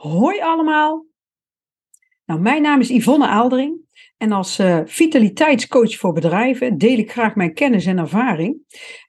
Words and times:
Hoi 0.00 0.40
allemaal. 0.40 1.06
Nou, 2.24 2.40
mijn 2.40 2.62
naam 2.62 2.80
is 2.80 2.88
Yvonne 2.88 3.26
Aaldering 3.26 3.80
en 4.16 4.32
als 4.32 4.58
uh, 4.58 4.80
vitaliteitscoach 4.84 5.96
voor 5.96 6.12
bedrijven 6.12 6.78
deel 6.78 6.98
ik 6.98 7.10
graag 7.10 7.34
mijn 7.34 7.54
kennis 7.54 7.86
en 7.86 7.98
ervaring. 7.98 8.58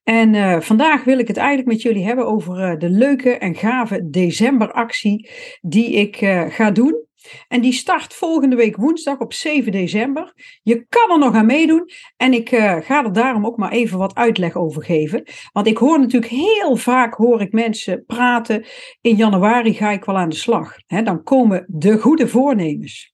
En 0.04 0.34
uh, 0.34 0.60
vandaag 0.60 1.04
wil 1.04 1.20
ik 1.20 1.28
het 1.28 1.38
eigenlijk 1.38 1.68
met 1.68 1.82
jullie 1.82 2.06
hebben 2.06 2.28
over 2.28 2.72
uh, 2.72 2.80
de 2.80 2.90
leuke 2.90 3.38
en 3.38 3.56
gave 3.56 4.10
decemberactie 4.10 5.30
die 5.62 5.92
ik 5.92 6.16
ga 6.50 6.72
doen. 6.72 7.06
En 7.48 7.62
die 7.62 7.74
start 7.74 8.14
volgende 8.14 8.56
week 8.56 8.76
woensdag 8.76 9.20
op 9.20 9.34
7 9.34 9.72
december. 9.72 10.34
Je 10.64 10.86
kan 10.90 11.12
er 11.12 11.20
nog 11.20 11.36
aan 11.36 11.46
meedoen. 11.46 11.90
En 12.18 12.34
ik 12.34 12.52
uh, 12.52 12.78
ga 12.82 13.04
er 13.04 13.14
daarom 13.14 13.46
ook 13.46 13.58
maar 13.58 13.72
even 13.72 13.98
wat 13.98 14.16
uitleg 14.16 14.56
over 14.56 14.84
geven. 14.84 15.24
Want 15.52 15.68
ik 15.68 15.78
hoor 15.78 16.00
natuurlijk 16.00 16.32
heel 16.32 16.76
vaak 16.76 17.14
hoor 17.14 17.42
ik 17.42 17.52
mensen 17.52 18.06
praten. 18.06 18.66
In 19.02 19.16
januari 19.16 19.74
ga 19.74 19.92
ik 19.92 20.06
wel 20.06 20.18
aan 20.18 20.30
de 20.30 20.36
slag. 20.36 20.76
Dan 20.88 21.24
komen 21.24 21.66
de 21.68 21.98
goede 22.00 22.28
voornemens. 22.28 23.14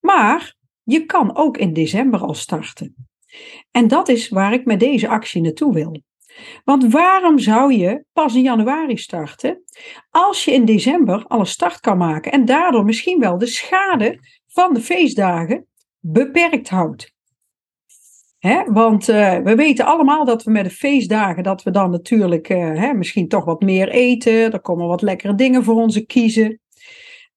Maar 0.00 0.54
je 0.82 1.04
kan 1.04 1.36
ook 1.36 1.56
in 1.56 1.72
december 1.72 2.20
al 2.20 2.34
starten. 2.34 3.08
En 3.70 3.88
dat 3.88 4.08
is 4.08 4.28
waar 4.28 4.52
ik 4.52 4.64
met 4.64 4.80
deze 4.80 5.08
actie 5.08 5.42
naartoe 5.42 5.74
wil. 5.74 6.02
Want 6.64 6.92
waarom 6.92 7.38
zou 7.38 7.72
je 7.72 8.04
pas 8.12 8.34
in 8.34 8.42
januari 8.42 8.96
starten 8.96 9.62
als 10.10 10.44
je 10.44 10.52
in 10.52 10.64
december 10.64 11.24
al 11.26 11.38
een 11.40 11.46
start 11.46 11.80
kan 11.80 11.98
maken 11.98 12.32
en 12.32 12.44
daardoor 12.44 12.84
misschien 12.84 13.20
wel 13.20 13.38
de 13.38 13.46
schade 13.46 14.18
van 14.46 14.74
de 14.74 14.80
feestdagen 14.80 15.66
beperkt 16.00 16.68
houdt? 16.68 17.18
want 18.66 19.08
uh, 19.08 19.38
we 19.38 19.54
weten 19.54 19.84
allemaal 19.84 20.24
dat 20.24 20.42
we 20.42 20.50
met 20.50 20.64
de 20.64 20.70
feestdagen, 20.70 21.42
dat 21.42 21.62
we 21.62 21.70
dan 21.70 21.90
natuurlijk 21.90 22.48
uh, 22.48 22.92
misschien 22.92 23.28
toch 23.28 23.44
wat 23.44 23.60
meer 23.60 23.88
eten. 23.88 24.52
Er 24.52 24.60
komen 24.60 24.86
wat 24.86 25.02
lekkere 25.02 25.34
dingen 25.34 25.64
voor 25.64 25.74
onze 25.74 26.06
kiezen. 26.06 26.60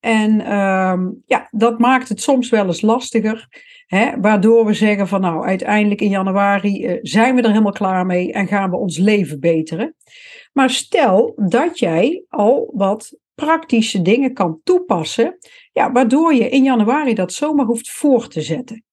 En 0.03 0.39
uh, 0.39 0.99
ja, 1.25 1.47
dat 1.51 1.79
maakt 1.79 2.09
het 2.09 2.21
soms 2.21 2.49
wel 2.49 2.65
eens 2.65 2.81
lastiger. 2.81 3.47
Hè, 3.85 4.19
waardoor 4.19 4.65
we 4.65 4.73
zeggen 4.73 5.07
van 5.07 5.21
nou, 5.21 5.45
uiteindelijk 5.45 6.01
in 6.01 6.09
januari 6.09 6.85
uh, 6.85 6.97
zijn 7.01 7.35
we 7.35 7.41
er 7.41 7.49
helemaal 7.49 7.71
klaar 7.71 8.05
mee 8.05 8.31
en 8.31 8.47
gaan 8.47 8.69
we 8.69 8.77
ons 8.77 8.97
leven 8.97 9.39
beteren. 9.39 9.95
Maar 10.53 10.69
stel 10.69 11.33
dat 11.35 11.79
jij 11.79 12.23
al 12.29 12.71
wat 12.73 13.17
praktische 13.35 14.01
dingen 14.01 14.33
kan 14.33 14.59
toepassen, 14.63 15.37
ja, 15.71 15.91
waardoor 15.91 16.33
je 16.33 16.49
in 16.49 16.63
januari 16.63 17.13
dat 17.13 17.33
zomaar 17.33 17.65
hoeft 17.65 17.91
voor 17.91 18.27
te 18.27 18.41
zetten. 18.41 18.83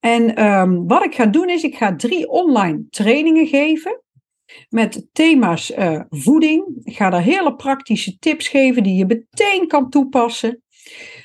En 0.00 0.44
um, 0.46 0.86
wat 0.86 1.04
ik 1.04 1.14
ga 1.14 1.26
doen 1.26 1.48
is, 1.48 1.62
ik 1.62 1.76
ga 1.76 1.96
drie 1.96 2.28
online 2.28 2.84
trainingen 2.90 3.46
geven 3.46 4.02
met 4.68 5.08
thema's 5.12 5.70
uh, 5.70 6.00
voeding. 6.08 6.80
Ik 6.82 6.96
ga 6.96 7.10
daar 7.10 7.22
hele 7.22 7.54
praktische 7.54 8.18
tips 8.18 8.48
geven 8.48 8.82
die 8.82 8.94
je 8.94 9.06
meteen 9.06 9.66
kan 9.66 9.90
toepassen. 9.90 10.62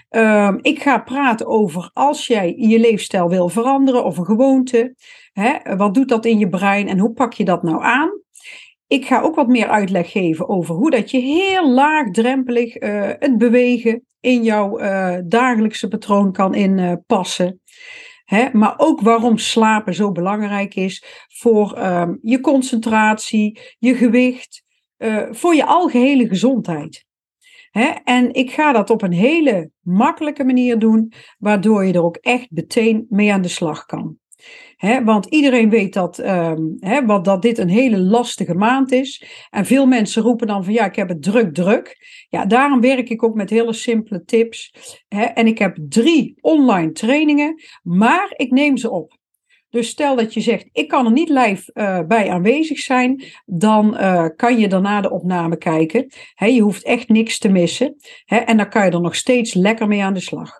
Um, 0.09 0.59
ik 0.62 0.81
ga 0.81 1.00
praten 1.00 1.48
over 1.48 1.90
als 1.94 2.28
jij 2.28 2.53
je 2.58 2.80
leefstijl 2.80 3.30
wil 3.30 3.50
veranderen 3.50 4.03
of 4.03 4.18
een 4.18 4.26
gewoonte. 4.26 4.96
Hè, 5.31 5.76
wat 5.76 5.94
doet 5.94 6.09
dat 6.09 6.26
in 6.26 6.40
je 6.40 6.50
brein 6.50 6.88
en 6.88 7.00
hoe 7.00 7.14
pak 7.14 7.34
je 7.34 7.46
dat 7.46 7.64
nou 7.64 7.84
aan? 7.84 8.09
Ik 8.88 9.06
ga 9.06 9.22
ook 9.22 9.36
wat 9.36 9.48
meer 9.48 9.68
uitleg 9.68 10.12
geven 10.12 10.50
over 10.50 10.76
hoe 10.76 10.92
dat 10.92 11.12
je 11.12 11.18
heel 11.18 11.70
laagdrempelig 11.70 12.81
uh, 12.81 13.09
het 13.20 13.38
bewegen 13.38 14.06
in 14.20 14.44
jouw 14.44 14.80
uh, 14.80 15.18
dagelijkse 15.26 15.88
patroon 15.88 16.31
kan 16.31 16.53
inpassen. 16.53 17.62
Hè, 18.26 18.50
maar 18.54 18.73
ook 18.78 19.02
waarom 19.02 19.38
slapen 19.38 19.94
zo 19.94 20.12
belangrijk 20.12 20.76
is 20.76 21.26
voor 21.28 21.78
um, 21.78 22.20
je 22.22 22.42
concentratie, 22.42 23.59
je 23.80 23.95
gewicht, 23.95 24.64
uh, 24.98 25.28
voor 25.31 25.56
je 25.56 25.66
algehele 25.66 26.28
gezondheid. 26.28 27.06
Hè, 27.72 27.86
en 28.03 28.34
ik 28.34 28.52
ga 28.52 28.72
dat 28.72 28.90
op 28.90 29.02
een 29.02 29.14
hele 29.14 29.72
makkelijke 29.80 30.44
manier 30.44 30.80
doen, 30.80 31.14
waardoor 31.38 31.86
je 31.86 31.94
er 31.94 32.03
ook 32.03 32.16
echt 32.16 32.52
meteen 32.52 33.06
mee 33.09 33.34
aan 33.34 33.42
de 33.42 33.48
slag 33.48 33.86
kan. 33.86 34.18
Want 35.03 35.25
iedereen 35.25 35.69
weet 35.69 35.94
dat, 35.94 36.19
um, 36.19 36.78
wat, 37.06 37.25
dat 37.25 37.41
dit 37.41 37.57
een 37.57 37.69
hele 37.69 37.97
lastige 37.97 38.53
maand 38.53 38.91
is. 38.91 39.25
En 39.50 39.66
veel 39.66 39.85
mensen 39.85 40.22
roepen 40.22 40.47
dan 40.47 40.63
van 40.63 40.73
ja, 40.73 40.85
ik 40.85 40.95
heb 40.95 41.09
het 41.09 41.23
druk, 41.23 41.53
druk. 41.53 41.97
Ja, 42.29 42.45
daarom 42.45 42.81
werk 42.81 43.09
ik 43.09 43.23
ook 43.23 43.35
met 43.35 43.50
hele 43.50 43.73
simpele 43.73 44.23
tips. 44.23 44.73
En 45.07 45.47
ik 45.47 45.57
heb 45.57 45.78
drie 45.89 46.38
online 46.41 46.91
trainingen, 46.91 47.61
maar 47.83 48.33
ik 48.35 48.51
neem 48.51 48.78
ze 48.78 48.89
op. 48.89 49.17
Dus 49.69 49.89
stel 49.89 50.16
dat 50.16 50.33
je 50.33 50.41
zegt, 50.41 50.69
ik 50.72 50.88
kan 50.88 51.06
er 51.06 51.12
niet 51.12 51.29
live 51.29 51.72
uh, 51.73 52.00
bij 52.07 52.29
aanwezig 52.29 52.79
zijn, 52.79 53.23
dan 53.45 53.94
uh, 53.94 54.25
kan 54.35 54.59
je 54.59 54.67
daarna 54.67 55.01
de 55.01 55.12
opname 55.12 55.57
kijken. 55.57 56.12
je 56.35 56.62
hoeft 56.62 56.83
echt 56.83 57.09
niks 57.09 57.38
te 57.38 57.50
missen. 57.50 57.95
en 58.25 58.57
dan 58.57 58.69
kan 58.69 58.85
je 58.85 58.91
er 58.91 59.01
nog 59.01 59.16
steeds 59.16 59.53
lekker 59.53 59.88
mee 59.88 60.03
aan 60.03 60.13
de 60.13 60.19
slag. 60.19 60.51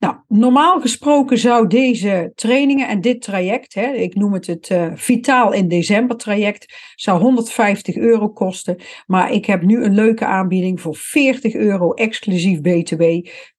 Nou, 0.00 0.16
normaal 0.28 0.80
gesproken 0.80 1.38
zou 1.38 1.66
deze 1.66 2.32
trainingen 2.34 2.88
en 2.88 3.00
dit 3.00 3.22
traject, 3.22 3.74
hè, 3.74 3.92
ik 3.92 4.14
noem 4.14 4.32
het 4.32 4.46
het 4.46 4.68
uh, 4.68 4.90
Vitaal 4.94 5.52
in 5.52 5.68
December 5.68 6.16
traject, 6.16 6.92
zou 6.94 7.20
150 7.20 7.96
euro 7.96 8.28
kosten. 8.28 8.76
Maar 9.06 9.32
ik 9.32 9.46
heb 9.46 9.62
nu 9.62 9.84
een 9.84 9.94
leuke 9.94 10.24
aanbieding 10.24 10.80
voor 10.80 10.96
40 10.96 11.54
euro 11.54 11.92
exclusief 11.92 12.60
BTW. 12.60 13.02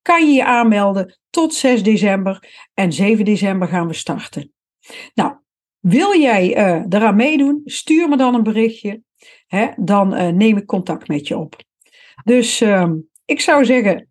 Kan 0.01 0.27
je 0.27 0.33
je 0.33 0.45
aanmelden 0.45 1.19
tot 1.29 1.53
6 1.53 1.83
december 1.83 2.49
en 2.73 2.93
7 2.93 3.25
december 3.25 3.67
gaan 3.67 3.87
we 3.87 3.93
starten. 3.93 4.51
Nou, 5.13 5.33
wil 5.79 6.19
jij 6.19 6.57
uh, 6.57 6.85
eraan 6.89 7.15
meedoen? 7.15 7.61
Stuur 7.65 8.09
me 8.09 8.17
dan 8.17 8.35
een 8.35 8.43
berichtje. 8.43 9.01
Hè, 9.47 9.67
dan 9.75 10.13
uh, 10.13 10.27
neem 10.27 10.57
ik 10.57 10.65
contact 10.65 11.07
met 11.07 11.27
je 11.27 11.37
op. 11.37 11.55
Dus 12.23 12.61
uh, 12.61 12.91
ik 13.25 13.41
zou 13.41 13.65
zeggen, 13.65 14.10